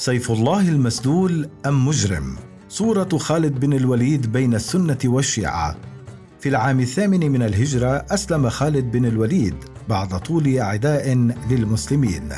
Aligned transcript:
سيف 0.00 0.30
الله 0.30 0.68
المسلول 0.68 1.48
أم 1.66 1.88
مجرم؟ 1.88 2.36
صورة 2.68 3.18
خالد 3.18 3.60
بن 3.60 3.72
الوليد 3.72 4.32
بين 4.32 4.54
السنة 4.54 4.98
والشيعة 5.04 5.76
في 6.40 6.48
العام 6.48 6.80
الثامن 6.80 7.30
من 7.30 7.42
الهجرة 7.42 8.04
أسلم 8.10 8.48
خالد 8.48 8.92
بن 8.92 9.04
الوليد 9.04 9.54
بعد 9.88 10.18
طول 10.18 10.60
عداء 10.60 11.14
للمسلمين 11.50 12.28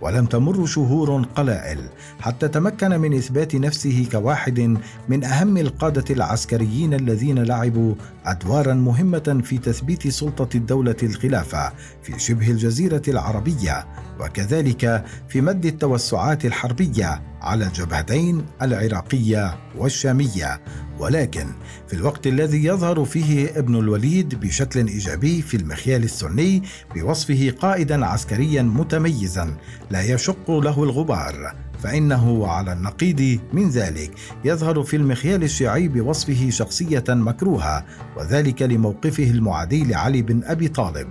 ولم 0.00 0.26
تمر 0.26 0.66
شهور 0.66 1.22
قلائل 1.22 1.78
حتى 2.20 2.48
تمكن 2.48 3.00
من 3.00 3.16
إثبات 3.16 3.54
نفسه 3.54 4.08
كواحد 4.12 4.78
من 5.08 5.24
أهم 5.24 5.56
القادة 5.56 6.14
العسكريين 6.14 6.94
الذين 6.94 7.38
لعبوا 7.38 7.94
أدوارا 8.26 8.74
مهمة 8.74 9.40
في 9.44 9.58
تثبيت 9.58 10.08
سلطة 10.08 10.56
الدولة 10.56 10.96
الخلافة 11.02 11.72
في 12.02 12.18
شبه 12.18 12.50
الجزيرة 12.50 13.02
العربية 13.08 13.86
وكذلك 14.20 15.04
في 15.28 15.40
مد 15.40 15.66
التوسعات 15.66 16.44
الحربية 16.44 17.22
على 17.40 17.66
الجبهتين 17.66 18.46
العراقية 18.62 19.58
والشامية. 19.76 20.60
ولكن 20.98 21.46
في 21.88 21.94
الوقت 21.94 22.26
الذي 22.26 22.64
يظهر 22.64 23.04
فيه 23.04 23.58
ابن 23.58 23.76
الوليد 23.76 24.40
بشكل 24.40 24.86
إيجابي 24.86 25.42
في 25.42 25.56
المخيال 25.56 26.04
السني 26.04 26.62
بوصفه 26.94 27.54
قائدا 27.60 28.06
عسكريا 28.06 28.62
متميزا 28.62 29.56
لا 29.90 30.02
يشق 30.02 30.50
له 30.50 30.84
الغبار 30.84 31.54
فإنه 31.82 32.46
على 32.46 32.72
النقيض 32.72 33.38
من 33.52 33.70
ذلك. 33.70 34.10
يظهر 34.44 34.82
في 34.82 34.96
المخيال 34.96 35.42
الشيعي 35.42 35.88
بوصفه 35.88 36.50
شخصية 36.50 37.04
مكروهة 37.08 37.84
وذلك 38.16 38.62
لموقفه 38.62 39.30
المعادي 39.30 39.84
لعلي 39.84 40.22
بن 40.22 40.44
أبي 40.44 40.68
طالب. 40.68 41.08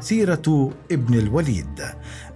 سيرة 0.00 0.72
ابن 0.92 1.14
الوليد. 1.18 1.80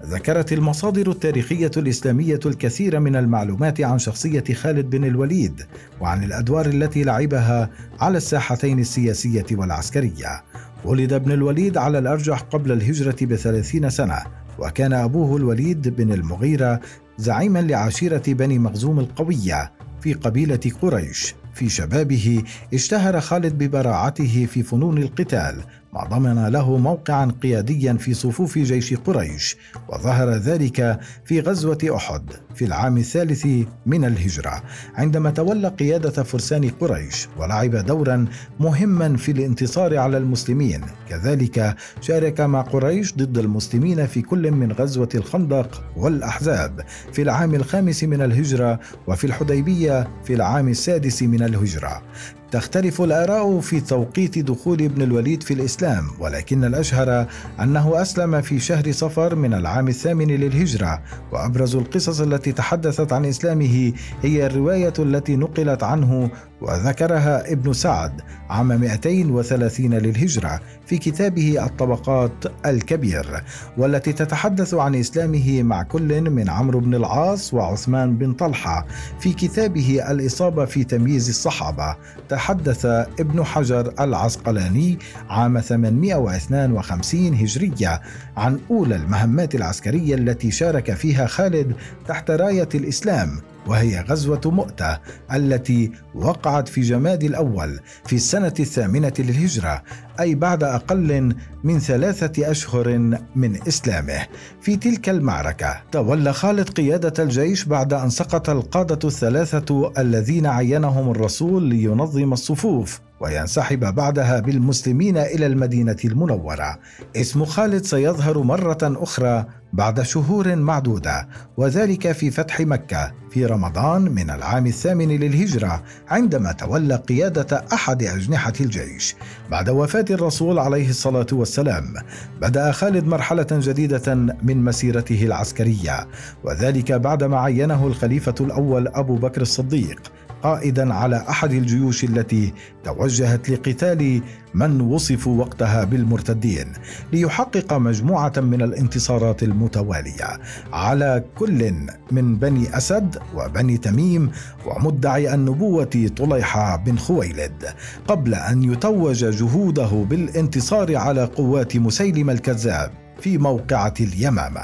ذكرت 0.05 0.53
المصادر 0.53 1.11
التاريخية 1.11 1.71
الإسلامية 1.77 2.41
الكثير 2.47 3.01
من 3.01 3.17
المعلومات 3.17 3.81
عن 3.81 3.99
شخصية 3.99 4.45
خالد 4.55 4.91
بن 4.91 5.05
الوليد 5.05 5.63
وعن 6.01 6.25
الأدوار 6.25 6.67
التي 6.67 7.05
لعبها 7.05 7.71
على 8.01 8.17
الساحتين 8.17 8.79
السياسية 8.79 9.47
والعسكرية. 9.53 10.43
ولد 10.85 11.13
ابن 11.13 11.33
الوليد 11.33 11.77
على 11.77 11.99
الأرجح 11.99 12.41
قبل 12.41 12.73
الهجرة 12.73 13.17
بثلاثين 13.27 13.91
سنة 13.91 14.19
وكان 14.59 14.93
أبوه 14.93 15.37
الوليد 15.37 15.89
بن 15.89 16.13
المغيرة 16.13 16.81
زعيما 17.19 17.59
لعشيرة 17.59 18.23
بني 18.29 18.59
مخزوم 18.59 19.01
القوية 19.01 19.73
في 20.01 20.13
قبيلة 20.13 20.61
قريش. 20.83 21.35
في 21.61 21.69
شبابه 21.69 22.43
اشتهر 22.75 23.21
خالد 23.21 23.59
ببراعته 23.59 24.47
في 24.51 24.63
فنون 24.63 24.99
القتال 24.99 25.65
ما 25.95 26.05
ضمن 26.05 26.47
له 26.47 26.77
موقعا 26.77 27.33
قياديا 27.43 27.93
في 27.93 28.15
صفوف 28.15 28.59
جيش 28.59 28.95
قريش 28.95 29.57
وظهر 29.89 30.31
ذلك 30.31 31.01
في 31.25 31.41
غزوة 31.41 31.79
أحد 31.97 32.23
في 32.55 32.65
العام 32.65 32.97
الثالث 32.99 33.47
من 33.87 34.05
الهجرة 34.05 34.63
عندما 34.95 35.31
تولى 35.31 35.69
قيادة 35.69 36.23
فرسان 36.23 36.69
قريش 36.69 37.29
ولعب 37.39 37.71
دورا 37.71 38.27
مهما 38.61 39.17
في 39.17 39.33
الانتصار 39.33 39.99
على 39.99 40.17
المسلمين. 40.17 40.81
كذلك 41.09 41.77
شارك 42.01 42.41
مع 42.41 42.61
قريش 42.61 43.15
ضد 43.15 43.39
المسلمين 43.39 44.07
في 44.07 44.23
كل 44.23 44.51
من 44.51 44.73
غزوة 44.73 45.09
الخندق 45.15 45.85
والأحزاب 45.97 46.81
في 47.13 47.23
العام 47.23 47.55
الخامس 47.55 48.05
من 48.05 48.23
الهجرة 48.23 48.81
وفي 49.07 49.25
الحديبية 49.25 50.09
في 50.25 50.35
العام 50.35 50.69
السادس 50.69 51.23
من 51.23 51.43
الهجرة. 51.55 52.03
تختلف 52.51 53.03
الآراء 53.03 53.61
في 53.61 53.81
توقيت 53.81 54.39
دخول 54.39 54.83
ابن 54.83 55.03
الوليد 55.03 55.43
في 55.43 55.55
الإسلام 55.55 56.05
ولكن 56.19 56.65
الأشهر 56.65 57.27
أنه 57.61 58.03
أسلم 58.03 58.41
في 58.41 58.61
شهر 58.61 58.93
صفر 58.93 59.35
من 59.35 59.55
العام 59.55 59.89
الثامن 59.89 60.27
للهجرة 60.27 61.03
وأبرز 61.33 61.77
القصص 61.77 62.21
التي 62.21 62.53
تحدثت 62.53 63.13
عن 63.13 63.25
إسلامه 63.25 63.93
هي 64.23 64.47
الرواية 64.47 64.93
التي 64.99 65.37
نقلت 65.37 65.83
عنه 65.83 66.31
وذكرها 66.61 67.53
ابن 67.53 67.73
سعد 67.73 68.21
عام 68.51 68.69
230 68.69 69.95
للهجرة 69.95 70.61
في 70.87 70.99
كتابه 70.99 71.65
الطبقات 71.67 72.33
الكبير 72.67 73.43
والتي 73.79 74.13
تتحدث 74.13 74.75
عن 74.75 74.95
إسلامه 74.95 75.63
مع 75.63 75.83
كل 75.83 76.31
من 76.31 76.51
عمرو 76.51 76.81
بن 76.81 76.95
العاص 76.95 77.55
وعثمان 77.55 78.17
بن 78.19 78.33
طلحة 78.33 78.87
في 79.21 79.33
كتابه 79.33 80.11
الإصابة 80.11 80.65
في 80.65 80.85
تمييز 80.85 81.29
الصحابة. 81.29 81.97
تحدث 82.41 82.85
ابن 83.21 83.45
حجر 83.45 83.95
العسقلاني 84.01 84.99
عام 85.31 85.61
852 85.61 87.35
هجرية 87.35 88.01
عن 88.37 88.59
أولى 88.71 88.97
المهمات 88.97 89.55
العسكرية 89.55 90.15
التي 90.15 90.51
شارك 90.51 90.95
فيها 90.95 91.27
خالد 91.27 91.73
تحت 92.09 92.31
راية 92.31 92.69
الإسلام. 92.75 93.41
وهي 93.67 94.01
غزوة 94.01 94.41
مؤتة 94.45 94.99
التي 95.35 95.93
وقعت 96.15 96.69
في 96.69 96.81
جماد 96.81 97.25
الأول 97.25 97.81
في 98.07 98.17
السنة 98.17 98.55
الثامنة 98.61 99.13
للهجرة 99.19 99.83
أي 100.21 100.35
بعد 100.35 100.63
أقل 100.63 101.35
من 101.65 101.79
ثلاثة 101.79 102.51
أشهر 102.51 102.99
من 103.37 103.69
إسلامه. 103.69 104.27
في 104.61 104.77
تلك 104.77 105.09
المعركة 105.09 105.83
تولى 105.93 106.33
خالد 106.33 106.69
قيادة 106.69 107.25
الجيش 107.25 107.65
بعد 107.65 107.93
أن 107.93 108.11
سقط 108.11 108.51
القادة 108.51 109.09
الثلاثة 109.09 109.93
الذين 109.99 110.47
عينهم 110.47 111.11
الرسول 111.11 111.63
لينظم 111.63 112.33
الصفوف. 112.33 113.01
وينسحب 113.21 113.95
بعدها 113.95 114.41
بالمسلمين 114.41 115.19
إلى 115.19 115.47
المدينة 115.47 115.97
المنورة. 116.05 116.79
اسم 117.17 117.45
خالد 117.45 117.85
سيظهر 117.85 118.39
مرة 118.39 118.79
أخرى 118.83 119.47
بعد 119.73 120.03
شهور 120.03 120.57
معدودة 120.57 121.29
وذلك 121.57 122.13
في 122.13 122.31
فتح 122.31 122.61
مكة 122.61 123.13
في 123.31 123.47
رمضان 123.47 124.03
من 124.03 124.31
العام 124.31 124.67
الثامن 124.67 125.09
للهجرة 125.09 125.83
عندما 126.09 126.53
تولى 126.53 126.95
قيادة 126.97 127.65
أحد 127.73 128.03
أجنحة 128.03 128.53
الجيش. 128.61 129.17
بعد 129.51 129.69
وفاة 129.69 130.05
الرسول 130.11 130.59
عليه 130.59 130.91
الصلاة 130.91 131.27
والسلام 131.33 131.95
بدأ 132.41 132.73
خالد 132.73 133.05
مرحلة 133.05 133.47
جديدة 133.51 134.15
من 134.43 134.65
مسيرته 134.65 135.23
العسكرية 135.23 136.09
وذلك 136.45 136.93
بعدما 136.93 137.41
عينه 137.41 137.87
الخليفة 137.87 138.35
الأول 138.41 138.89
أبو 138.89 139.17
بكر 139.17 139.41
الصديق. 139.41 140.13
قائدا 140.43 140.95
على 140.95 141.25
أحد 141.29 141.53
الجيوش 141.53 142.05
التي 142.05 142.53
توجهت 142.85 143.51
لقتال 143.51 144.23
من 144.55 144.81
وصفوا 144.81 145.41
وقتها 145.41 145.85
بالمرتدين 145.85 146.73
ليحقق 147.13 147.73
مجموعة 147.73 148.33
من 148.37 148.63
الانتصارات 148.63 149.43
المتوالية 149.43 150.41
على 150.73 151.25
كل 151.39 151.73
من 152.11 152.37
بني 152.37 152.77
أسد 152.77 153.19
وبني 153.35 153.79
تميم 153.79 154.31
ومدعي 154.67 155.35
النبوة 155.35 156.11
طليحة 156.17 156.77
بن 156.77 156.99
خويلد 156.99 157.65
قبل 158.09 158.35
أن 158.35 158.63
يتوج 158.63 159.25
جهوده 159.25 160.07
بالانتصار 160.11 160.97
على 160.97 161.25
قوات 161.25 161.77
مسيلم 161.77 162.31
الكذاب. 162.31 163.10
في 163.21 163.39
موقعة 163.39 163.95
اليمامة. 164.01 164.63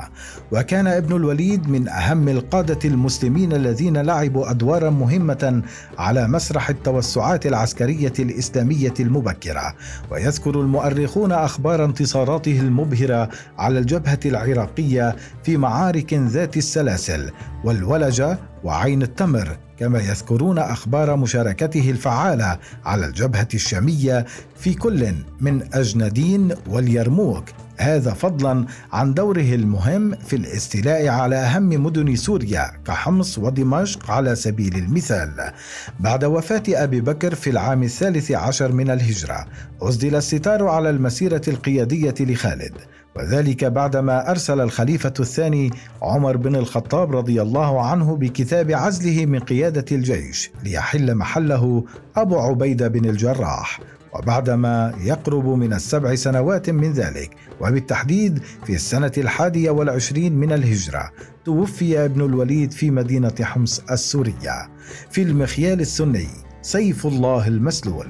وكان 0.53 0.87
ابن 0.87 1.17
الوليد 1.17 1.69
من 1.69 1.89
أهم 1.89 2.29
القادة 2.29 2.79
المسلمين 2.85 3.53
الذين 3.53 3.97
لعبوا 3.97 4.51
أدوارا 4.51 4.91
مهمة 4.91 5.63
على 5.99 6.29
مسرح 6.29 6.69
التوسعات 6.69 7.47
العسكرية 7.47 8.13
الإسلامية 8.19 8.95
المبكرة. 9.01 9.75
ويذكر 10.11 10.61
المؤرخون 10.61 11.33
أخبار 11.33 11.85
انتصاراته 11.85 12.61
المبهرة 12.61 13.29
على 13.59 13.79
الجبهة 13.79 14.21
العراقية 14.27 15.17
في 15.45 15.57
معارك 15.57 16.15
ذات 16.15 16.57
السلاسل 16.57 17.31
والولجة 17.65 18.39
وعين 18.65 19.03
التمر 19.03 19.57
كما 19.79 19.99
يذكرون 19.99 20.59
أخبار 20.59 21.17
مشاركته 21.17 21.91
الفعالة 21.91 22.59
على 22.85 23.07
الجبهة 23.07 23.49
الشامية 23.55 24.27
في 24.57 24.75
كل 24.75 25.13
من 25.41 25.63
أجندين 25.75 26.55
واليرموك. 26.69 27.45
هذا 27.79 28.13
فضلا 28.13 28.67
عن 28.93 29.15
دوره 29.15 29.55
المهم 29.55 30.15
في 30.15 30.37
الاستيلاء 30.37 31.09
على 31.09 31.37
أهم 31.37 31.69
مدن 31.69 32.17
سوريا 32.17 32.71
كحمص 32.87 33.39
ودمشق 33.39 34.11
على 34.11 34.35
سبيل 34.35 34.77
المثال. 34.77 35.53
بعد 36.01 36.25
وفاة 36.25 36.63
أبي 36.69 37.01
بكر 37.01 37.35
في 37.35 37.51
العام 37.51 37.83
الثالث 37.83 38.33
عشر 38.33 38.73
من 38.73 38.91
الهجرة، 38.91 39.47
اسدل 39.83 40.17
الستار 40.17 40.69
على 40.69 40.91
المسيرة 40.91 41.43
القيادية 41.49 42.15
لخالد. 42.21 42.73
وذلك 43.17 43.65
بعدما 43.65 44.31
أرسل 44.31 44.61
الخليفة 44.61 45.13
الثاني 45.21 45.71
عمر 46.03 46.37
بن 46.37 46.57
الخطاب 46.57 47.17
رضي 47.17 47.43
الله 47.43 47.87
عنه 47.87 48.17
بكتاب 48.17 48.73
عزله 48.73 49.27
من 49.27 49.39
قيادة 49.39 49.85
الجيش 49.93 50.51
ليحل 50.65 51.15
محله 51.15 51.85
أبو 52.17 52.39
عبيدة 52.39 52.89
بن 52.89 53.05
الجراح 53.11 53.81
وبعدما 54.15 54.95
يقرب 55.01 55.47
من 55.47 55.73
السبع 55.73 56.15
سنوات 56.15 56.71
من 56.71 56.93
ذلك 56.93 57.31
وبالتحديد 57.61 58.39
في 58.67 58.75
السنة 58.75 59.13
الحادية 59.19 59.71
والعشرين 59.71 60.33
من 60.33 60.53
الهجرة 60.53 61.11
توفي 61.45 62.05
ابن 62.05 62.21
الوليد 62.21 62.73
في 62.73 62.91
مدينة 62.91 63.35
حمص 63.43 63.83
السورية. 63.91 64.69
في 65.11 65.23
المخيال 65.23 65.81
السني 65.81 66.29
سيف 66.63 67.07
الله 67.07 67.49
المسلول. 67.49 68.09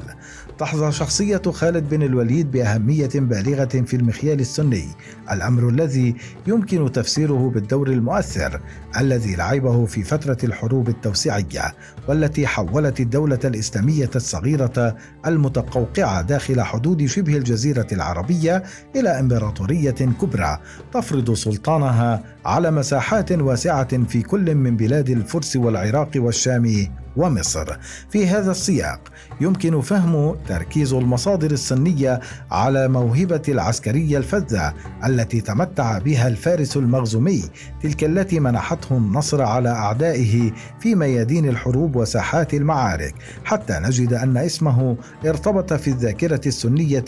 تحظى 0.58 0.92
شخصية 0.92 1.42
خالد 1.50 1.88
بن 1.88 2.02
الوليد 2.02 2.50
بأهمية 2.50 3.10
بالغة 3.14 3.64
في 3.64 3.96
المخيال 3.96 4.40
السني، 4.40 4.88
الأمر 5.32 5.68
الذي 5.68 6.14
يمكن 6.46 6.92
تفسيره 6.92 7.50
بالدور 7.54 7.88
المؤثر 7.88 8.60
الذي 8.98 9.36
لعبه 9.36 9.86
في 9.86 10.02
فترة 10.02 10.36
الحروب 10.44 10.88
التوسيعية، 10.88 11.74
والتي 12.08 12.46
حولت 12.46 13.00
الدولة 13.00 13.38
الإسلامية 13.44 14.10
الصغيرة 14.16 14.96
المتقوقعة 15.26 16.22
داخل 16.22 16.60
حدود 16.62 17.06
شبه 17.06 17.36
الجزيرة 17.36 17.86
العربية 17.92 18.62
إلى 18.96 19.20
إمبراطورية 19.20 19.90
كبرى 19.90 20.58
تفرض 20.92 21.34
سلطانها 21.34 22.22
على 22.44 22.70
مساحات 22.70 23.32
واسعة 23.32 24.04
في 24.04 24.22
كل 24.22 24.54
من 24.54 24.76
بلاد 24.76 25.10
الفرس 25.10 25.56
والعراق 25.56 26.10
والشام 26.16 26.86
ومصر. 27.16 27.76
في 28.10 28.26
هذا 28.26 28.50
السياق 28.50 29.00
يمكن 29.40 29.80
فهم 29.80 30.36
تركيز 30.48 30.92
المصادر 30.92 31.50
السنية 31.50 32.20
على 32.50 32.88
موهبة 32.88 33.42
العسكرية 33.48 34.18
الفذة 34.18 34.74
التي 35.06 35.40
تمتع 35.40 35.98
بها 35.98 36.28
الفارس 36.28 36.76
المغزومي 36.76 37.42
تلك 37.82 38.04
التي 38.04 38.40
منحته 38.40 38.96
النصر 38.96 39.42
على 39.42 39.68
أعدائه 39.68 40.52
في 40.80 40.94
ميادين 40.94 41.48
الحروب 41.48 41.96
وساحات 41.96 42.54
المعارك 42.54 43.14
حتى 43.44 43.80
نجد 43.82 44.12
أن 44.12 44.36
اسمه 44.36 44.96
ارتبط 45.26 45.72
في 45.72 45.88
الذاكرة 45.88 46.40
السنية 46.46 47.04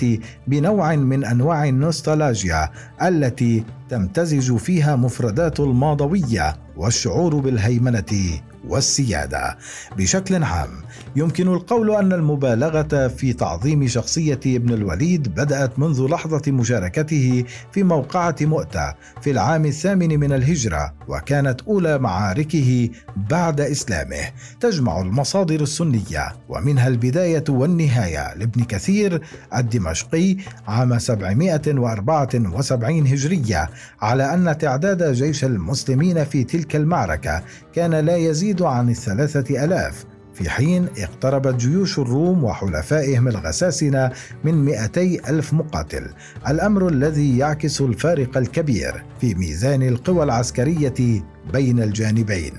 بنوع 0.47 0.97
من 0.97 1.25
أنواع 1.25 1.69
النوستالجيا 1.69 2.69
التي 3.03 3.65
تمتزج 3.89 4.57
فيها 4.57 4.97
مفردات 4.97 5.61
الماضوية 5.61 6.57
والشعور 6.77 7.37
بالهيمنة 7.37 8.41
والسيادة. 8.69 9.59
بشكل 9.97 10.45
عام 10.45 10.69
يمكن 11.17 11.49
القول 11.49 11.95
أن 11.95 12.13
المبالغة 12.13 13.09
في 13.09 13.33
تعظيم 13.33 13.87
شخصية 13.87 14.41
ابن 14.47 14.75
الوليد 14.75 15.29
بدأت 15.29 15.79
منذ 15.79 16.09
لحظة 16.09 16.53
مشاركته 16.53 17.45
في 17.73 17.83
موقعة 17.83 18.37
مؤتة 18.41 18.95
في 19.23 19.31
العام 19.31 19.67
الثامن 19.67 20.21
من 20.21 20.33
الهجرة 20.33 20.95
وكانت 21.09 21.63
أولى 21.63 21.99
معاركه 21.99 22.91
بعد 23.17 23.61
إسلامه. 23.61 24.31
تجمع 24.61 25.01
المصادر 25.01 25.61
السنية 25.61 26.33
ومنها 26.49 26.89
البداية 26.89 27.45
والنهاية 27.49 28.35
لابن 28.35 28.65
كثير 28.65 29.21
الدمشقي 29.57 30.37
عام 30.69 30.99
774 30.99 33.07
هجرية 33.07 33.71
على 34.01 34.35
أن 34.35 34.59
تعداد 34.59 35.13
جيش 35.13 35.45
المسلمين 35.45 36.25
في 36.25 36.45
تلك 36.45 36.77
المعركة 36.77 37.43
كان 37.75 37.95
لا 37.95 38.17
يزيد 38.17 38.48
عن 38.63 38.89
الثلاثة 38.89 39.65
ألاف. 39.65 40.05
في 40.35 40.51
حين 40.51 40.89
اقتربت 40.99 41.55
جيوش 41.55 41.99
الروم 41.99 42.45
وحلفائهم 42.45 43.29
الغساسنة 43.29 44.11
من 44.45 44.65
200 44.65 45.01
ألف 45.29 45.53
مقاتل. 45.53 46.07
الأمر 46.49 46.89
الذي 46.89 47.39
يعكس 47.39 47.81
الفارق 47.81 48.37
الكبير 48.37 49.05
في 49.21 49.35
ميزان 49.35 49.83
القوى 49.83 50.25
العسكرية 50.25 51.23
بين 51.53 51.83
الجانبين. 51.83 52.53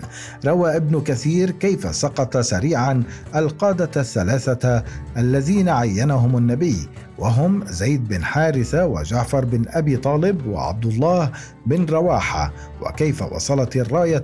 روى 0.45 0.75
ابن 0.75 1.01
كثير 1.01 1.51
كيف 1.51 1.95
سقط 1.95 2.37
سريعا 2.37 3.03
القادة 3.35 4.01
الثلاثة 4.01 4.83
الذين 5.17 5.69
عينهم 5.69 6.37
النبي 6.37 6.89
وهم 7.17 7.65
زيد 7.65 8.07
بن 8.07 8.23
حارثة 8.23 8.85
وجعفر 8.85 9.45
بن 9.45 9.65
أبي 9.67 9.97
طالب 9.97 10.47
وعبد 10.47 10.85
الله 10.85 11.31
بن 11.65 11.85
رواحة. 11.85 12.53
وكيف 12.81 13.21
وصلت 13.21 13.75
الراية 13.75 14.23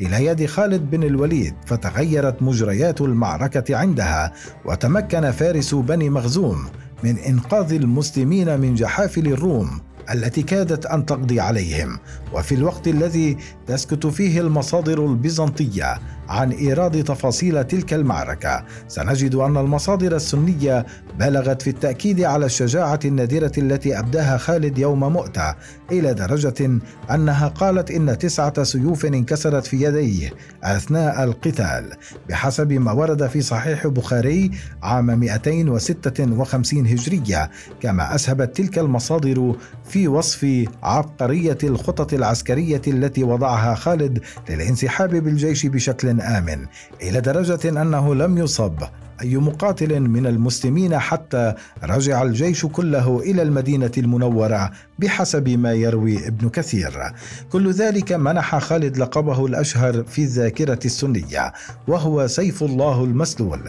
إلى 0.00 0.26
يد 0.26 0.46
خالد 0.46 0.90
بن 0.90 1.02
الوليد 1.02 1.54
فتغيرت 1.66 2.42
مجريات 2.42 3.00
المعركة 3.00 3.76
عندها 3.76 4.32
وتمكن 4.64 5.30
فارس 5.30 5.74
بني 5.74 6.10
مخزوم 6.10 6.66
من 7.04 7.18
إنقاذ 7.18 7.72
المسلمين 7.72 8.60
من 8.60 8.74
جحافل 8.74 9.26
الروم. 9.26 9.80
التي 10.10 10.42
كادت 10.42 10.86
أن 10.86 11.06
تقضي 11.06 11.40
عليهم 11.40 11.98
وفي 12.32 12.54
الوقت 12.54 12.88
الذي 12.88 13.36
تسكت 13.66 14.06
فيه 14.06 14.40
المصادر 14.40 15.06
البيزنطية 15.06 15.98
عن 16.28 16.52
إيراد 16.52 17.04
تفاصيل 17.04 17.64
تلك 17.64 17.94
المعركة. 17.94 18.64
سنجد 18.88 19.34
أن 19.34 19.56
المصادر 19.56 20.16
السنية 20.16 20.86
بالغت 21.18 21.62
في 21.62 21.70
التأكيد 21.70 22.20
على 22.20 22.46
الشجاعة 22.46 23.00
النادرة 23.04 23.52
التي 23.58 23.98
أبداها 23.98 24.36
خالد 24.36 24.78
يوم 24.78 25.12
مؤتة 25.12 25.54
إلى 25.92 26.14
درجة 26.14 26.78
أنها 27.10 27.48
قالت 27.48 27.90
إن 27.90 28.18
تسعة 28.18 28.62
سيوف 28.62 29.06
انكسرت 29.06 29.66
في 29.66 29.82
يديه 29.82 30.30
أثناء 30.64 31.24
القتال. 31.24 31.90
بحسب 32.28 32.72
ما 32.72 32.92
ورد 32.92 33.26
في 33.26 33.40
صحيح 33.40 33.86
بخاري 33.86 34.50
عام 34.82 35.06
256 35.06 36.86
هجرية 36.86 37.50
كما 37.80 38.14
أسهبت 38.14 38.56
تلك 38.56 38.78
المصادر 38.78 39.56
في 39.84 40.08
وصف 40.08 40.64
عبقرية 40.82 41.58
الخطط 41.64 42.12
العسكرية 42.12 42.82
التي 42.86 43.24
وضعها 43.24 43.74
خالد 43.74 44.20
للانسحاب 44.50 45.10
بالجيش 45.10 45.66
بشكل 45.66 46.13
آمن 46.20 46.66
إلى 47.02 47.20
درجة 47.20 47.82
أنه 47.82 48.14
لم 48.14 48.38
يصب 48.38 48.82
أي 49.22 49.36
مقاتل 49.36 50.00
من 50.00 50.26
المسلمين 50.26 50.98
حتى 50.98 51.54
رجع 51.84 52.22
الجيش 52.22 52.66
كله 52.66 53.20
إلى 53.20 53.42
المدينة 53.42 53.90
المنورة 53.98 54.70
بحسب 54.98 55.48
ما 55.48 55.72
يروي 55.72 56.28
ابن 56.28 56.48
كثير. 56.48 57.12
كل 57.52 57.72
ذلك 57.72 58.12
منح 58.12 58.58
خالد 58.58 58.98
لقبه 58.98 59.46
الأشهر 59.46 60.04
في 60.04 60.22
الذاكرة 60.22 60.78
السنية 60.84 61.52
وهو 61.88 62.26
سيف 62.26 62.62
الله 62.62 63.04
المسلول 63.04 63.60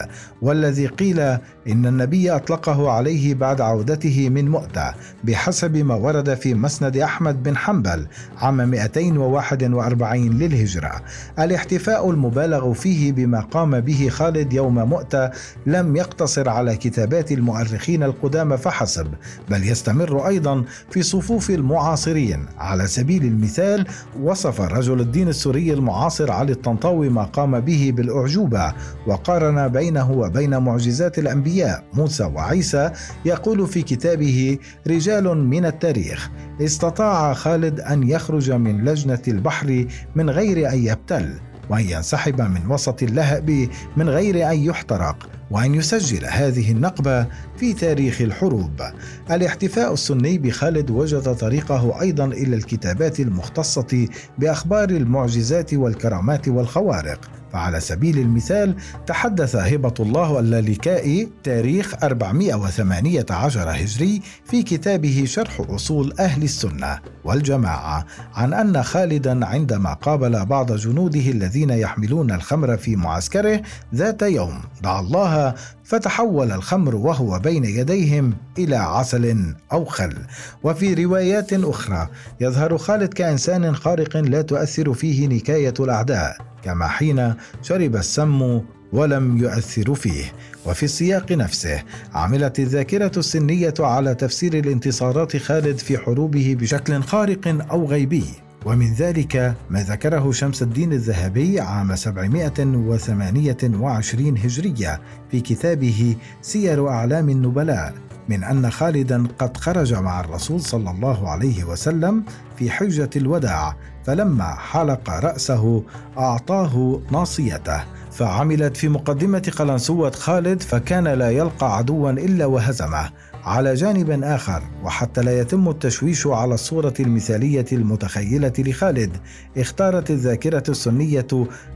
والذي 0.42 0.86
قيل 0.86 1.20
إن 1.20 1.86
النبي 1.86 2.30
أطلقه 2.30 2.90
عليه 2.90 3.34
بعد 3.34 3.60
عودته 3.60 4.28
من 4.28 4.48
مؤتة 4.48 4.94
بحسب 5.24 5.76
ما 5.76 5.94
ورد 5.94 6.34
في 6.34 6.54
مسند 6.54 6.96
أحمد 6.96 7.42
بن 7.42 7.56
حنبل 7.56 8.06
عام 8.38 8.56
241 8.56 10.38
للهجرة. 10.38 11.02
الاحتفاء 11.38 12.10
المبالغ 12.10 12.72
فيه 12.72 13.12
بما 13.12 13.40
قام 13.40 13.80
به 13.80 14.08
خالد 14.08 14.52
يوم 14.52 14.74
مؤتة 14.74 15.30
لم 15.66 15.96
يقتصر 15.96 16.48
على 16.48 16.76
كتابات 16.76 17.32
المؤرخين 17.32 18.02
القدامى 18.02 18.56
فحسب 18.56 19.06
بل 19.50 19.68
يستمر 19.68 20.28
أيضا 20.28 20.64
في 20.90 21.02
صفوف 21.16 21.50
المعاصرين. 21.50 22.46
على 22.58 22.86
سبيل 22.86 23.24
المثال 23.24 23.86
وصف 24.22 24.60
رجل 24.60 25.00
الدين 25.00 25.28
السوري 25.28 25.72
المعاصر 25.72 26.32
علي 26.32 26.52
الطنطاوي 26.52 27.08
ما 27.08 27.22
قام 27.22 27.60
به 27.60 27.92
بالأعجوبة 27.96 28.72
وقارن 29.06 29.68
بينه 29.68 30.10
وبين 30.10 30.58
معجزات 30.58 31.18
الأنبياء. 31.18 31.84
موسى 31.94 32.24
وعيسى 32.24 32.90
يقول 33.24 33.66
في 33.66 33.82
كتابه 33.82 34.58
رجال 34.86 35.36
من 35.38 35.66
التاريخ 35.66 36.30
استطاع 36.60 37.32
خالد 37.34 37.80
أن 37.80 38.08
يخرج 38.08 38.50
من 38.50 38.84
لجنة 38.84 39.22
البحر 39.28 39.86
من 40.14 40.30
غير 40.30 40.72
أن 40.72 40.78
يبتل 40.78 41.34
وأن 41.70 41.84
ينسحب 41.84 42.40
من 42.40 42.70
وسط 42.70 43.02
اللهب 43.02 43.68
من 43.96 44.08
غير 44.08 44.50
أن 44.50 44.58
يحترق. 44.58 45.28
وأن 45.50 45.74
يسجل 45.74 46.26
هذه 46.26 46.72
النقبة 46.72 47.26
في 47.56 47.72
تاريخ 47.72 48.20
الحروب. 48.20 48.82
الاحتفاء 49.30 49.92
السني 49.92 50.38
بخالد 50.38 50.90
وجد 50.90 51.34
طريقه 51.34 52.00
أيضا 52.00 52.24
إلى 52.24 52.56
الكتابات 52.56 53.20
المختصة 53.20 54.08
بأخبار 54.38 54.90
المعجزات 54.90 55.74
والكرامات 55.74 56.48
والخوارق، 56.48 57.30
فعلى 57.52 57.80
سبيل 57.80 58.18
المثال 58.18 58.74
تحدث 59.06 59.56
هبة 59.56 59.94
الله 60.00 60.40
اللالكائي 60.40 61.28
تاريخ 61.42 61.94
418 62.02 63.70
هجري 63.70 64.22
في 64.44 64.62
كتابه 64.62 65.24
شرح 65.26 65.60
أصول 65.70 66.12
أهل 66.20 66.42
السنة 66.42 66.98
والجماعة 67.24 68.06
عن 68.34 68.54
أن 68.54 68.82
خالدا 68.82 69.46
عندما 69.46 69.92
قابل 69.92 70.44
بعض 70.44 70.72
جنوده 70.72 71.30
الذين 71.30 71.70
يحملون 71.70 72.30
الخمر 72.30 72.76
في 72.76 72.96
معسكره 72.96 73.62
ذات 73.94 74.22
يوم 74.22 74.60
دعا 74.82 75.00
الله 75.00 75.35
فتحول 75.84 76.52
الخمر 76.52 76.96
وهو 76.96 77.38
بين 77.38 77.64
يديهم 77.64 78.34
إلى 78.58 78.76
عسل 78.76 79.54
أو 79.72 79.84
خل. 79.84 80.14
وفي 80.62 80.94
روايات 81.04 81.52
أخرى 81.52 82.08
يظهر 82.40 82.78
خالد 82.78 83.14
كإنسان 83.14 83.76
خارق 83.76 84.16
لا 84.16 84.42
تؤثر 84.42 84.92
فيه 84.94 85.28
نكاية 85.28 85.74
الأعداء 85.80 86.36
كما 86.64 86.88
حين 86.88 87.34
شرب 87.62 87.96
السم 87.96 88.60
ولم 88.92 89.38
يؤثر 89.38 89.94
فيه. 89.94 90.24
وفي 90.66 90.82
السياق 90.82 91.32
نفسه 91.32 91.82
عملت 92.14 92.58
الذاكرة 92.58 93.12
السنية 93.16 93.74
على 93.80 94.14
تفسير 94.14 94.54
الانتصارات 94.54 95.36
خالد 95.36 95.78
في 95.78 95.98
حروبه 95.98 96.56
بشكل 96.60 97.02
خارق 97.02 97.66
أو 97.70 97.86
غيبي. 97.86 98.45
ومن 98.66 98.94
ذلك 98.94 99.54
ما 99.70 99.82
ذكره 99.82 100.32
شمس 100.32 100.62
الدين 100.62 100.92
الذهبي 100.92 101.60
عام 101.60 101.96
728 101.96 104.38
هجرية 104.38 105.00
في 105.30 105.40
كتابه 105.40 106.16
سير 106.42 106.88
أعلام 106.88 107.28
النبلاء 107.28 107.94
من 108.28 108.44
أن 108.44 108.70
خالدا 108.70 109.26
قد 109.38 109.56
خرج 109.56 109.94
مع 109.94 110.20
الرسول 110.20 110.60
صلى 110.60 110.90
الله 110.90 111.30
عليه 111.30 111.64
وسلم 111.64 112.24
في 112.58 112.70
حجة 112.70 113.10
الوداع 113.16 113.76
فلما 114.04 114.54
حلق 114.54 115.10
رأسه 115.10 115.82
أعطاه 116.18 117.00
ناصيته. 117.10 117.84
فعملت 118.12 118.76
في 118.76 118.88
مقدمة 118.88 119.52
قلنسوة 119.56 120.10
خالد 120.10 120.62
فكان 120.62 121.08
لا 121.08 121.30
يلقى 121.30 121.76
عدوا 121.76 122.10
إلا 122.10 122.46
وهزمه. 122.46 123.10
على 123.46 123.74
جانب 123.74 124.24
آخر 124.24 124.62
وحتى 124.84 125.22
لا 125.22 125.40
يتم 125.40 125.68
التشويش 125.68 126.26
على 126.26 126.54
الصورة 126.54 126.94
المثالية 127.00 127.64
المتخيلة 127.72 128.52
لخالد 128.58 129.16
اختارت 129.56 130.10
الذاكرة 130.10 130.62
السنية 130.68 131.26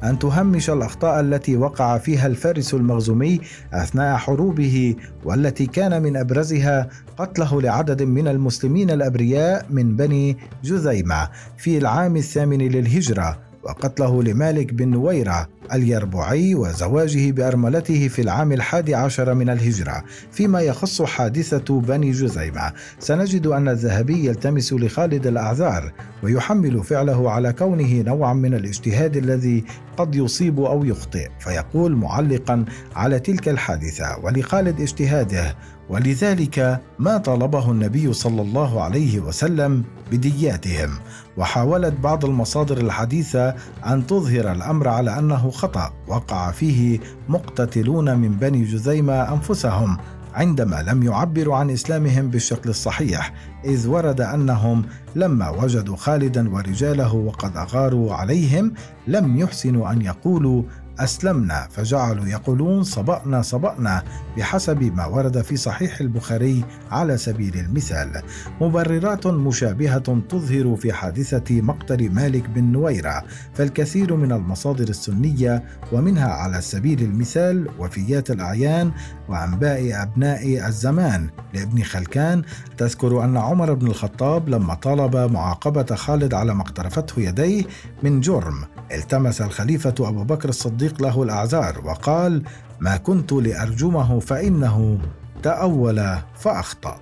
أن 0.04 0.18
تهمش 0.18 0.70
الأخطاء 0.70 1.20
التي 1.20 1.56
وقع 1.56 1.98
فيها 1.98 2.26
الفارس 2.26 2.74
المغزومي 2.74 3.40
أثناء 3.72 4.16
حروبه 4.16 4.96
والتي 5.24 5.66
كان 5.66 6.02
من 6.02 6.16
أبرزها 6.16 6.88
قتله 7.18 7.62
لعدد 7.62 8.02
من 8.02 8.28
المسلمين 8.28 8.90
الأبرياء 8.90 9.66
من 9.70 9.96
بني 9.96 10.36
جذيمة 10.64 11.28
في 11.56 11.78
العام 11.78 12.16
الثامن 12.16 12.58
للهجرة. 12.58 13.49
وقتله 13.62 14.22
لمالك 14.22 14.72
بن 14.72 14.88
نويرة 14.88 15.48
اليربوعي 15.72 16.54
وزواجه 16.54 17.30
بأرملته 17.30 18.08
في 18.08 18.22
العام 18.22 18.52
الحادي 18.52 18.94
عشر 18.94 19.34
من 19.34 19.50
الهجرة 19.50 20.04
فيما 20.32 20.60
يخص 20.60 21.02
حادثة 21.02 21.80
بني 21.80 22.10
جزيمة. 22.10 22.72
سنجد 22.98 23.46
أن 23.46 23.68
الذهبي 23.68 24.26
يلتمس 24.26 24.72
لخالد 24.72 25.26
الأعذار 25.26 25.92
ويحمل 26.22 26.84
فعله 26.84 27.30
على 27.30 27.52
كونه 27.52 28.02
نوعا 28.02 28.34
من 28.34 28.54
الاجتهاد 28.54 29.16
الذي 29.16 29.64
قد 30.00 30.14
يصيب 30.14 30.60
أو 30.60 30.84
يخطئ 30.84 31.28
فيقول 31.38 31.96
معلقا 31.96 32.64
على 32.96 33.18
تلك 33.18 33.48
الحادثة 33.48 34.18
ولخالد 34.22 34.80
اجتهاده 34.80 35.56
ولذلك 35.88 36.80
ما 36.98 37.18
طلبه 37.18 37.70
النبي 37.70 38.12
صلى 38.12 38.42
الله 38.42 38.82
عليه 38.82 39.20
وسلم 39.20 39.84
بدياتهم. 40.10 40.90
وحاولت 41.36 41.94
بعض 42.00 42.24
المصادر 42.24 42.78
الحديثة 42.78 43.54
أن 43.86 44.06
تظهر 44.06 44.52
الأمر 44.52 44.88
على 44.88 45.18
أنه 45.18 45.50
خطأ. 45.50 45.92
وقع 46.08 46.50
فيه 46.50 47.00
مقتتلون 47.28 48.18
من 48.18 48.28
بني 48.30 48.64
جذيمه 48.64 49.32
أنفسهم. 49.32 49.96
عندما 50.34 50.82
لم 50.82 51.02
يعبروا 51.02 51.56
عن 51.56 51.70
إسلامهم 51.70 52.30
بالشكل 52.30 52.70
الصحيح 52.70 53.34
إذ 53.64 53.88
ورد 53.88 54.20
أنهم 54.20 54.84
لما 55.16 55.50
وجدوا 55.50 55.96
خالدا 55.96 56.50
ورجاله 56.50 57.14
وقد 57.14 57.56
أغاروا 57.56 58.14
عليهم 58.14 58.72
لم 59.06 59.36
يحسنوا 59.36 59.92
أن 59.92 60.02
يقولوا 60.02 60.62
أسلمنا 60.98 61.68
فجعلوا 61.70 62.26
يقولون 62.26 62.82
صبأنا 62.82 63.42
صبأنا 63.42 64.02
بحسب 64.36 64.82
ما 64.82 65.06
ورد 65.06 65.42
في 65.42 65.56
صحيح 65.56 66.00
البخاري 66.00 66.64
على 66.90 67.16
سبيل 67.16 67.56
المثال. 67.56 68.22
مبررات 68.60 69.26
مشابهة 69.26 70.20
تظهر 70.28 70.76
في 70.76 70.92
حادثة 70.92 71.60
مقتل 71.60 72.10
مالك 72.10 72.48
بن 72.48 72.64
نويرة 72.64 73.24
فالكثير 73.54 74.16
من 74.16 74.32
المصادر 74.32 74.88
السنية 74.88 75.64
ومنها 75.92 76.28
على 76.28 76.60
سبيل 76.60 77.02
المثال 77.02 77.68
وفيات 77.78 78.30
الأعيان 78.30 78.92
وأنباء 79.28 80.02
أبناء 80.02 80.66
الزمان 80.68 81.30
لابن 81.54 81.82
خلكان. 81.82 82.42
تذكر 82.76 83.24
أن 83.24 83.36
عمر 83.36 83.74
بن 83.74 83.86
الخطاب 83.86 84.48
لما 84.48 84.74
طالب 84.74 85.16
معاقبة 85.16 85.94
خالد 85.94 86.34
على 86.34 86.54
ما 86.54 86.62
اقترفته 86.62 87.20
يديه 87.20 87.64
من 88.02 88.20
جرم 88.20 88.64
التمس 88.92 89.42
الخليفة 89.42 89.94
أبو 90.00 90.24
بكر 90.24 90.48
الصديق 90.48 90.79
له 91.00 91.22
الأعذار 91.22 91.86
وقال 91.86 92.42
ما 92.80 92.96
كنت 92.96 93.32
لأرجمه 93.32 94.20
فإنه 94.20 94.98
تأول 95.42 96.18
فأخطأ. 96.38 97.00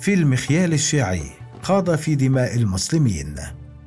في 0.00 0.14
المخيال 0.14 0.72
الشيعي 0.72 1.22
خاض 1.62 1.94
في 1.94 2.14
دماء 2.14 2.56
المسلمين 2.56 3.34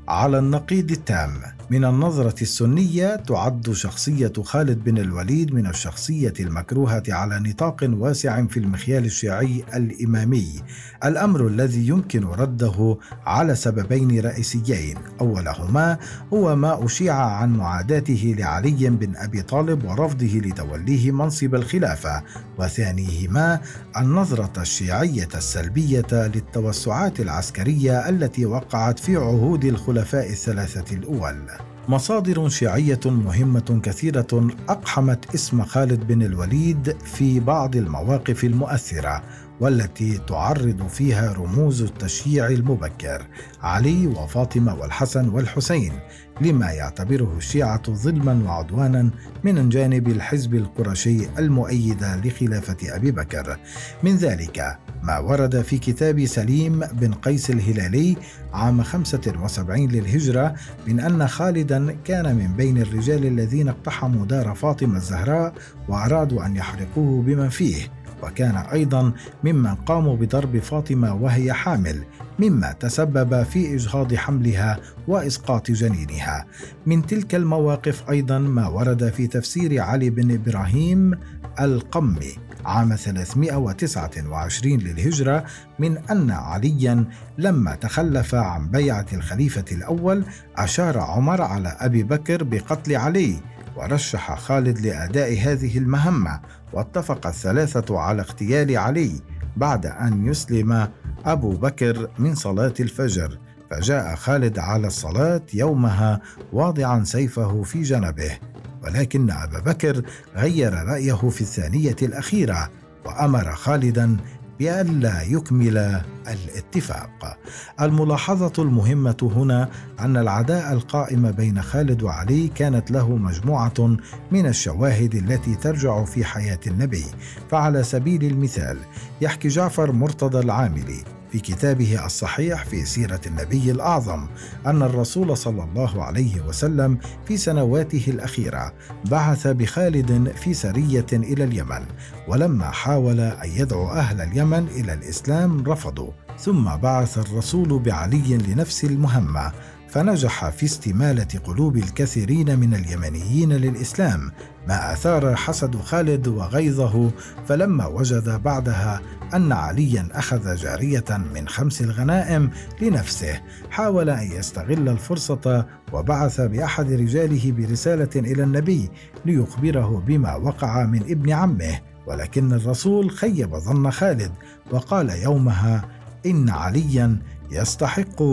على 0.07 0.39
النقيض 0.39 0.91
التام. 0.91 1.31
من 1.72 1.86
النظرة 1.86 2.42
السنية 2.42 3.16
تعد 3.16 3.72
شخصية 3.72 4.34
خالد 4.44 4.84
بن 4.84 4.98
الوليد 4.98 5.54
من 5.54 5.68
الشخصية 5.68 6.34
المكروهة 6.40 7.04
على 7.10 7.40
نطاق 7.40 7.78
واسع 7.84 8.46
في 8.46 8.58
المخيال 8.58 9.06
الشيعي 9.06 9.63
الإمامي، 9.75 10.62
الأمر 11.06 11.48
الذي 11.48 11.88
يمكن 11.88 12.25
رده 12.25 12.98
على 13.25 13.56
سببين 13.56 14.20
رئيسيين، 14.20 14.98
أولهما 15.22 15.98
هو 16.34 16.56
ما 16.56 16.86
أشيع 16.86 17.16
عن 17.16 17.58
معاداته 17.58 18.36
لعلي 18.38 18.90
بن 18.90 19.16
أبي 19.16 19.42
طالب 19.42 19.86
ورفضه 19.86 20.42
لتوليه 20.46 21.12
منصب 21.12 21.56
الخلافة، 21.56 22.24
وثانيهما 22.60 23.60
النظرة 23.98 24.62
الشيعية 24.62 25.30
السلبية 25.36 26.12
للتوسعات 26.12 27.20
العسكرية 27.20 28.10
التي 28.10 28.46
وقعت 28.46 29.00
في 29.00 29.16
عهود 29.16 29.66
الخلفاء 29.66 30.30
الثلاثة 30.30 30.96
الأول. 30.96 31.61
مصادر 31.90 32.50
شيعية 32.50 33.00
مهمة 33.06 33.80
كثيرة 33.84 34.48
أقحمت 34.70 35.36
اسم 35.36 35.64
خالد 35.64 36.08
بن 36.08 36.24
الوليد 36.24 36.96
في 37.06 37.40
بعض 37.40 37.76
المواقف 37.76 38.44
المؤثرة. 38.44 39.24
والتي 39.62 40.18
تعرض 40.18 40.88
فيها 40.88 41.34
رموز 41.34 41.82
التشييع 41.82 42.48
المبكر 42.48 43.27
علي 43.62 44.08
وفاطمة 44.08 44.75
والحسن 44.75 45.30
والحسين 45.30 45.94
لما 46.41 46.72
يعتبره 46.72 47.34
الشيعة 47.38 47.94
ظلما 47.94 48.44
وعدوانا 48.46 49.10
من 49.44 49.70
جانب 49.70 50.08
الحزب 50.08 50.56
القرشي 50.56 51.39
المؤيد 51.39 52.03
لخلافة 52.03 52.96
أبي 52.96 53.12
بكر. 53.12 53.58
من 54.03 54.15
ذلك 54.15 54.77
ما 55.03 55.20
ورد 55.20 55.62
في 55.62 55.77
كتاب 55.77 56.25
سليم 56.25 56.80
بن 56.80 57.13
قيس 57.13 57.50
الهلالي 57.50 58.18
عام 58.53 58.84
75 58.84 59.88
للهجرة 59.88 60.56
من 60.88 61.00
أن 61.00 61.27
خالدا 61.27 61.98
كان 62.06 62.36
من 62.36 62.53
بين 62.53 62.77
الرجال 62.77 63.25
الذين 63.25 63.70
اقتحموا 63.70 64.25
دار 64.25 64.56
فاطمة 64.56 64.98
الزهراء 64.98 65.53
وأرادوا 65.89 66.46
أن 66.46 66.56
يحرقوه 66.56 67.22
بمن 67.22 67.50
فيه. 67.50 68.00
وكان 68.24 68.56
أيضا 68.56 69.13
ممن 69.44 69.75
قاموا 69.75 70.16
بضرب 70.16 70.58
فاطمة 70.58 71.16
وهي 71.16 71.54
حامل 71.54 72.04
مما 72.40 72.72
تسبب 72.72 73.44
في 73.44 73.75
إجهاض 73.75 74.13
حملها 74.16 74.80
وإسقاط 75.08 75.72
جنينها. 75.72 76.46
من 76.86 77.06
تلك 77.06 77.36
المواقف 77.36 78.10
أيضا 78.10 78.40
ما 78.40 78.68
ورد 78.68 79.10
في 79.10 79.28
تفسير 79.28 79.82
علي 79.82 80.10
بن 80.10 80.32
إبراهيم 80.32 81.12
القمي 81.60 82.36
عام 82.66 82.96
329 82.96 84.78
للهجرة 84.78 85.46
من 85.80 85.98
أن 85.98 86.32
عليا 86.32 87.06
لما 87.38 87.75
تخلف 87.75 88.36
عن 88.36 88.68
بيعة 88.68 89.06
الخليفة 89.13 89.66
الأول 89.72 90.25
أشار 90.58 90.98
عمر 90.98 91.42
على 91.42 91.78
أبي 91.80 92.04
بكر 92.04 92.44
بقتل 92.44 92.96
علي 92.96 93.40
ورشح 93.75 94.40
خالد 94.40 94.80
لأداء 94.80 95.40
هذه 95.40 95.78
المهمة 95.78 96.40
واتفق 96.74 97.28
الثلاثة 97.28 98.00
على 98.00 98.22
اغتيال 98.22 98.78
علي 98.78 99.12
بعد 99.58 99.86
أن 99.86 100.25
يسلم 100.25 100.88
أبو 101.25 101.51
بكر 101.51 102.10
من 102.20 102.36
صلاة 102.36 102.74
الفجر. 102.80 103.38
فجاء 103.72 104.16
خالد 104.16 104.60
على 104.60 104.88
الصلاة 104.88 105.42
يومها 105.54 106.22
واضعا 106.54 107.04
سيفه 107.04 107.63
في 107.63 107.82
جنبه 107.82 108.38
ولكن 108.84 109.32
أبا 109.32 109.60
بكر 109.60 110.01
غير 110.36 110.74
رأيه 110.74 111.30
في 111.30 111.42
الثانية 111.42 111.96
الأخيرة 112.01 112.70
وأمر 113.06 113.51
خالدا 113.56 114.18
بألا 114.62 115.22
يكمل 115.22 116.01
الاتفاق. 116.27 117.38
الملاحظة 117.82 118.63
المهمة 118.63 119.32
هنا 119.36 119.70
أن 120.00 120.18
العداء 120.18 120.74
القائم 120.74 121.32
بين 121.32 121.62
خالد 121.62 122.03
وعلي 122.03 122.48
كانت 122.48 122.91
له 122.91 123.15
مجموعة 123.15 123.98
من 124.32 124.46
الشواهد 124.46 125.15
التي 125.15 125.56
ترجع 125.56 126.03
في 126.03 126.25
حياة 126.25 126.60
النبي، 126.68 127.06
فعلى 127.51 127.84
سبيل 127.84 128.24
المثال 128.24 128.77
يحكي 129.22 129.48
جعفر 129.48 129.91
مرتضى 129.91 130.39
العاملي 130.39 131.03
في 131.32 131.40
كتابه 131.40 132.06
الصحيح 132.06 132.66
في 132.66 132.86
سيرة 132.86 133.22
النبي 133.26 133.72
الأعظم 133.72 134.28
أن 134.66 134.82
الرسول 134.82 135.38
صلى 135.38 135.64
الله 135.64 136.04
عليه 136.04 136.42
وسلم 136.42 136.98
في 137.26 137.38
سنواته 137.38 138.04
الأخيرة 138.08 138.74
بعث 139.06 139.48
بخالد 139.48 140.34
في 140.36 140.54
سرية 140.54 141.06
إلى 141.14 141.44
اليمن 141.44 141.86
ولما 142.28 142.72
حاول 142.72 143.20
أن 143.20 143.50
يدعو 143.50 143.90
أهل 143.90 144.22
اليمن 144.22 144.68
إلى 144.68 144.94
الإسلام 144.94 145.64
رفضوا 145.68 146.12
ثم 146.40 146.76
بعث 146.76 147.18
الرسول 147.18 147.80
بعلي 147.80 148.38
لنفس 148.38 148.84
المهمة 148.84 149.52
فنجح 149.91 150.50
في 150.50 150.65
استمالة 150.65 151.27
قلوب 151.43 151.77
الكثيرين 151.77 152.60
من 152.60 152.74
اليمنيين 152.74 153.53
للإسلام 153.53 154.31
ما 154.67 154.93
أثار 154.93 155.36
حسد 155.36 155.75
خالد 155.75 156.27
وغيظه 156.27 157.12
فلما 157.48 157.86
وجد 157.86 158.41
بعدها 158.43 159.01
أن 159.33 159.51
عليا 159.51 160.07
أخذ 160.12 160.55
جارية 160.55 161.05
من 161.36 161.48
خمس 161.48 161.81
الغنائم 161.81 162.50
لنفسه 162.81 163.41
حاول 163.69 164.10
أن 164.10 164.31
يستغل 164.31 164.89
الفرصة 164.89 165.65
وبعث 165.93 166.41
بأحد 166.41 166.91
رجاله 166.91 167.51
برسالة 167.51 168.10
إلى 168.15 168.43
النبي 168.43 168.89
ليخبره 169.25 170.03
بما 170.07 170.36
وقع 170.36 170.86
من 170.86 171.01
ابن 171.01 171.31
عمه 171.31 171.79
ولكن 172.07 172.53
الرسول 172.53 173.12
خيب 173.12 173.55
ظن 173.55 173.91
خالد 173.91 174.31
وقال 174.71 175.10
يومها 175.10 175.89
إن 176.25 176.50
عليا 176.50 177.17
يستحق 177.51 178.24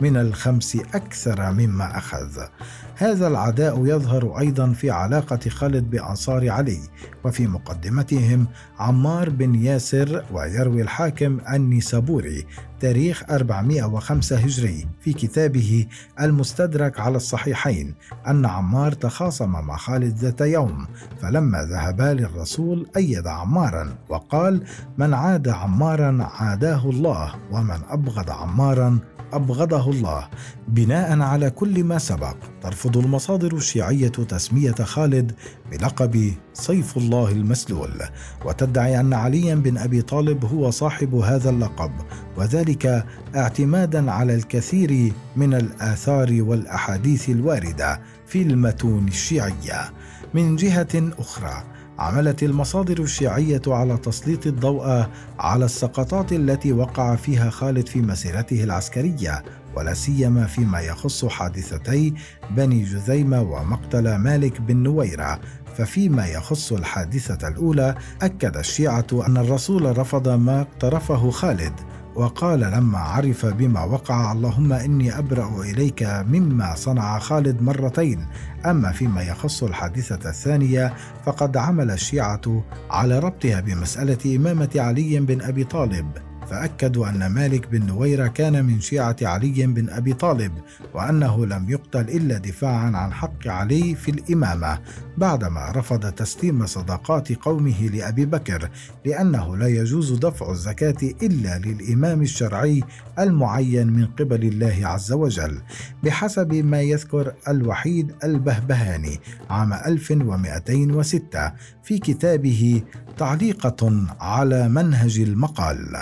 من 0.00 0.16
الخمس 0.16 0.76
أكثر 0.94 1.52
مما 1.52 1.98
أخذ. 1.98 2.40
هذا 2.96 3.28
العداء 3.28 3.86
يظهر 3.86 4.38
أيضا 4.38 4.72
في 4.72 4.90
علاقة 4.90 5.38
خالد 5.48 5.90
بأنصار 5.90 6.50
علي 6.50 6.80
وفي 7.24 7.46
مقدمتهم 7.46 8.46
عمار 8.78 9.30
بن 9.30 9.54
ياسر 9.54 10.24
ويروي 10.32 10.82
الحاكم 10.82 11.40
النيسابوري 11.52 12.46
تاريخ 12.80 13.22
405 13.30 14.36
هجري 14.36 14.86
في 15.00 15.12
كتابه 15.12 15.86
المستدرك 16.20 17.00
على 17.00 17.16
الصحيحين 17.16 17.94
أن 18.26 18.46
عمار 18.46 18.92
تخاصم 18.92 19.50
مع 19.50 19.76
خالد 19.76 20.16
ذات 20.16 20.40
يوم 20.40 20.86
فلما 21.22 21.62
ذهبا 21.62 22.14
للرسول 22.14 22.86
أيد 22.96 23.26
عمارا 23.26 23.94
وقال 24.08 24.62
من 24.98 25.14
عاد 25.14 25.48
عمارا 25.48 26.28
عاداه 26.32 26.90
الله 26.90 27.34
ومن 27.52 27.78
أبغض 27.88 28.30
عمارا 28.30 28.98
أبغضه 29.36 29.90
الله. 29.90 30.28
بناء 30.68 31.20
على 31.20 31.50
كل 31.50 31.84
ما 31.84 31.98
سبق 31.98 32.36
ترفض 32.62 32.96
المصادر 32.96 33.56
الشيعية 33.56 34.08
تسمية 34.08 34.72
خالد 34.72 35.32
بلقب 35.70 36.32
سيف 36.52 36.96
الله 36.96 37.32
المسلول. 37.32 37.90
وتدعي 38.44 39.00
أن 39.00 39.12
عليا 39.12 39.54
بن 39.54 39.78
أبي 39.78 40.02
طالب 40.02 40.44
هو 40.44 40.70
صاحب 40.70 41.14
هذا 41.14 41.50
اللقب 41.50 41.92
وذلك 42.36 43.04
اعتمادا 43.36 44.10
على 44.10 44.34
الكثير 44.34 45.12
من 45.36 45.54
الآثار 45.54 46.36
والأحاديث 46.40 47.28
الواردة 47.28 48.00
في 48.26 48.42
المتون 48.42 49.08
الشيعية. 49.08 49.92
من 50.34 50.56
جهة 50.56 51.10
أخرى 51.18 51.62
عملت 51.98 52.42
المصادر 52.42 52.98
الشيعية 52.98 53.62
على 53.66 53.96
تسليط 53.96 54.46
الضوء 54.46 55.06
على 55.38 55.64
السقطات 55.64 56.32
التي 56.32 56.72
وقع 56.72 57.16
فيها 57.16 57.50
خالد 57.50 57.88
في 57.88 58.00
مسيرته 58.00 58.64
العسكرية 58.64 59.44
ولا 59.76 59.94
سيما 59.94 60.46
فيما 60.46 60.80
يخص 60.80 61.24
حادثتي 61.24 62.14
بني 62.50 62.82
جذيمة 62.82 63.42
ومقتل 63.42 64.16
مالك 64.16 64.60
بن 64.60 64.76
نويرة. 64.76 65.40
ففيما 65.76 66.26
يخص 66.26 66.72
الحادثة 66.72 67.48
الأولى 67.48 67.94
أكد 68.22 68.56
الشيعة 68.56 69.06
أن 69.12 69.36
الرسول 69.36 69.98
رفض 69.98 70.28
ما 70.28 70.60
اقترفه 70.60 71.30
خالد. 71.30 71.72
وقال 72.16 72.60
لما 72.60 72.98
عرف 72.98 73.46
بما 73.46 73.84
وقع 73.84 74.32
اللهم 74.32 74.72
إني 74.72 75.18
أبرأ 75.18 75.62
إليك 75.62 76.02
مما 76.02 76.74
صنع 76.74 77.18
خالد 77.18 77.62
مرتين. 77.62 78.26
أما 78.66 78.92
فيما 78.92 79.22
يخص 79.22 79.62
الحادثة 79.62 80.30
الثانية 80.30 80.94
فقد 81.24 81.56
عمل 81.56 81.90
الشيعة 81.90 82.64
على 82.90 83.18
ربطها 83.18 83.60
بمسألة 83.60 84.36
إمامة 84.36 84.70
علي 84.76 85.20
بن 85.20 85.42
أبي 85.42 85.64
طالب. 85.64 86.25
فأكدوا 86.50 87.08
أن 87.08 87.26
مالك 87.26 87.68
بن 87.68 87.86
نويرة 87.86 88.26
كان 88.26 88.64
من 88.64 88.80
شيعة 88.80 89.16
علي 89.22 89.66
بن 89.66 89.90
أبي 89.90 90.12
طالب 90.12 90.52
وأنه 90.94 91.46
لم 91.46 91.70
يقتل 91.70 92.00
إلا 92.00 92.38
دفاعا 92.38 92.90
عن 92.96 93.12
حق 93.12 93.48
علي 93.48 93.94
في 93.94 94.10
الإمامة 94.10 94.78
بعدما 95.18 95.70
رفض 95.70 96.12
تسليم 96.12 96.66
صدقات 96.66 97.32
قومه 97.32 97.86
لأبي 97.86 98.26
بكر 98.26 98.70
لأنه 99.04 99.56
لا 99.56 99.66
يجوز 99.66 100.12
دفع 100.12 100.50
الزكاة 100.50 101.14
إلا 101.22 101.58
للإمام 101.58 102.22
الشرعي 102.22 102.82
المعين 103.18 103.86
من 103.86 104.06
قبل 104.06 104.42
الله 104.42 104.80
عز 104.82 105.12
وجل 105.12 105.62
بحسب 106.02 106.54
ما 106.54 106.80
يذكر 106.80 107.34
الوحيد 107.48 108.14
البهبهاني 108.24 109.20
عام 109.50 109.72
1206 109.72 111.52
في 111.82 111.98
كتابه 111.98 112.82
تعليقة 113.18 114.06
على 114.20 114.68
منهج 114.68 115.18
المقال. 115.18 115.96